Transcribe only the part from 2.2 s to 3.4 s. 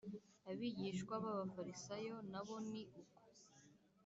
na bo ni uko